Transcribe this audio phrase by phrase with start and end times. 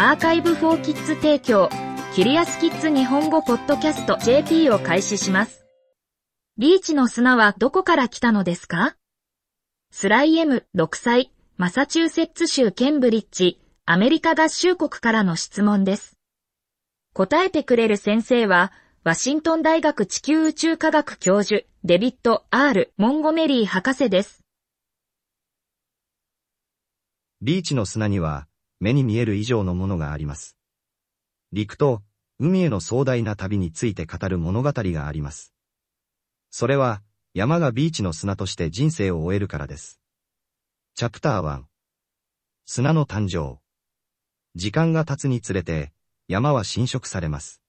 [0.00, 1.68] アーカイブフォーキッズ提供、
[2.14, 4.16] キリアスキッズ日本語ポッドキャスト。
[4.18, 5.66] JP を開始します。
[6.56, 8.94] ビーチの砂はどこから来たのですか？
[9.90, 16.16] スライ M6 歳、マサチューセッツ州ケンブリッジ、アメリカ合衆国からの質問です。
[17.12, 18.72] 答えてくれる先生は、
[19.02, 24.44] ワシントン大学地球宇宙科学教授、デビッド・ R・ モンゴメリー博士です。
[27.42, 28.46] ビーチの砂には、
[28.80, 30.56] 目に見える以上のものがあります。
[31.52, 32.02] 陸と
[32.38, 35.52] 海への壮大な旅について語る物語があります。
[36.50, 37.02] それは、
[37.34, 40.00] 山がビーチの砂として人生を終えるからです。
[40.94, 41.62] チャプター1
[42.64, 43.60] 砂の誕生
[44.54, 45.92] 時間が経つにつれて、
[46.26, 47.62] 山は侵食されます。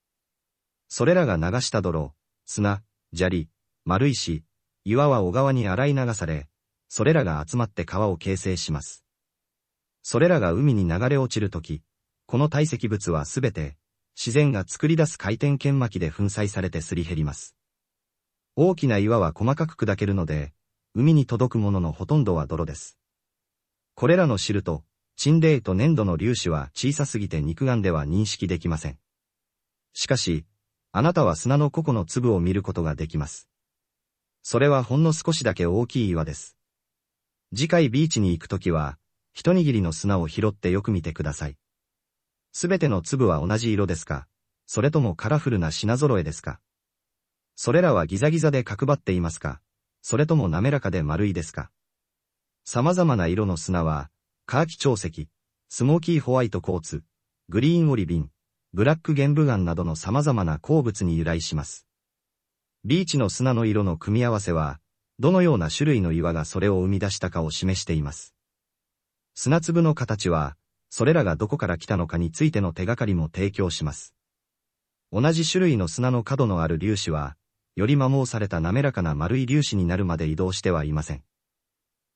[0.88, 2.14] それらが流した泥、
[2.46, 2.84] 砂、
[3.14, 3.50] 砂利、
[3.86, 4.44] 丸石、
[4.84, 6.48] 岩は小川に洗い流され、
[6.88, 9.04] それらが集まって川を形成します。
[10.12, 11.84] それらが海に流れ落ちるとき、
[12.26, 13.78] この堆積物はすべて、
[14.18, 17.56] 自然が作り出す回転剣巻で粉砕されてすり減ります。
[18.56, 20.52] 大きな岩は細かく砕けるので、
[20.96, 22.98] 海に届くもののほとんどは泥です。
[23.94, 24.84] これらの汁と、
[25.16, 28.98] 沈霊と粘土の粒子は小さすぎて肉眼では認識できません。
[29.94, 30.44] しかし、
[30.92, 33.48] あなたは砂の個々の粒を見ることができます。
[34.42, 36.58] それはほんの少しだけ大きい岩です。
[37.56, 38.98] 次回ビーチに行くときは、
[39.34, 41.58] 一握りの砂を拾ってよく見てください。
[42.52, 44.28] すべての粒は同じ色ですか？
[44.66, 46.60] それともカラフルな品揃えですか？
[47.56, 49.62] それらはギザギザで角張っていますか？
[50.02, 51.72] それとも滑らかで丸いですか？
[52.66, 54.10] 様々な色の砂は、
[54.46, 55.28] カーキ潮石、
[55.70, 57.04] スモーキーホワイトコーツ、
[57.50, 58.30] グリーンオリビン、
[58.74, 61.88] ブラック玄武岩などの様々な鉱物に由来します。
[62.86, 64.80] ビーチの砂の色の組み合わせは、
[65.20, 68.34] どのような種類の岩がそれを生み出したかを示しています。
[69.42, 70.58] 砂粒の形は、
[70.90, 74.14] それらがどこから来たのかについての手がかりも提供します。
[75.14, 77.38] 同じ種類の砂の角のある粒子は、
[77.78, 81.24] より摩耗された滑らかな丸い粒子になるまで移動してはいません。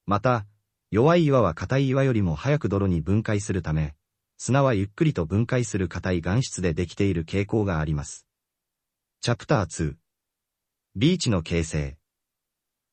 [0.05, 0.45] また、
[0.91, 3.95] 弱い岩は硬い岩よりも早く泥に分解するため、
[4.37, 8.27] 砂はゆっくりと分解する硬い岩質でできている傾向があります。
[9.21, 9.95] チャプター2
[10.97, 11.97] ビーチの形成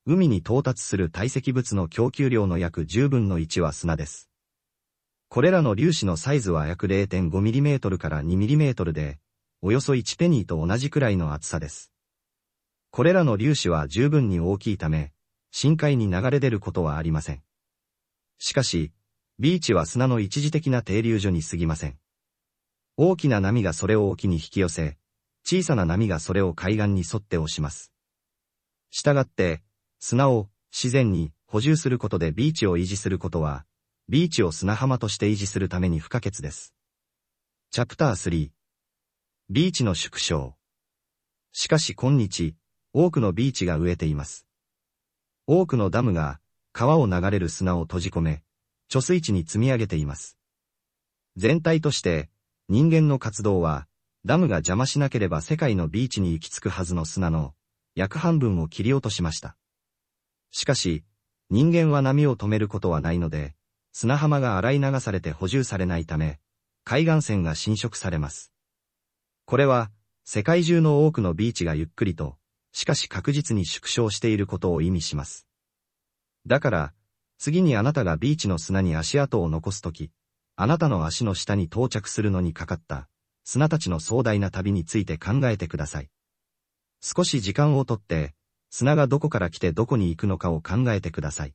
[0.06, 4.29] 海に到達する堆積物の供給量の約10分の1は砂です。
[5.30, 9.20] これらの粒子のサイズは約 0.5mm から 2mm で、
[9.62, 11.92] およそ1ペニーと同じくらいの厚さです。
[12.90, 15.12] これらの粒子は十分に大きいため、
[15.52, 17.44] 深海に流れ出ることはありません。
[18.38, 18.90] しかし、
[19.38, 21.96] ビーチは砂の一時的な停留所に過ぎません。
[22.96, 24.98] 大きな波がそれを沖に引き寄せ、
[25.44, 27.92] 小さな波がそれを海岸に沿って押します。
[28.90, 29.62] したがって、
[30.00, 33.64] 砂を自然に補充することでビーチを維持することは、
[34.10, 36.74] ビーチを砂浜として維持するために不可欠です。
[37.70, 38.50] チャプター3
[39.48, 40.56] ビーチの縮小
[41.52, 42.56] しかし今日、
[42.92, 44.48] 多くのビーチが植えています。
[45.46, 46.40] 多くのダムが
[46.72, 48.42] 川を流れる砂を閉じ込め、
[48.90, 50.36] 貯水池に積み上げています。
[51.36, 52.30] 全体として、
[52.68, 53.86] 人間の活動は、
[54.24, 57.54] ダムが邪魔しなければ世界のビーチに行き着くはずの砂の、
[57.94, 59.56] 約半分を切り落としました。
[60.50, 61.04] しかし、
[61.48, 63.54] 人間は波を止めることはないので、
[63.92, 66.38] 砂浜が洗い流されて補充されないため、
[66.84, 68.52] 海岸線が侵食されます。
[69.46, 69.90] これは、
[70.24, 72.36] 世界中の多くのビーチがゆっくりと、
[72.72, 75.46] しかし確実に縮小していることを意味します。
[76.46, 76.94] だから、
[77.38, 80.10] 次にあなたがビーチの砂に足跡を残すとき、
[80.56, 83.08] あなたの足の下に到着するのにかかった
[83.44, 86.10] 砂たちの壮大な旅について考えてください。
[87.00, 88.34] 少し時間をとって、
[88.68, 91.54] 砂がどこから来てどこに行くのかを考えてください。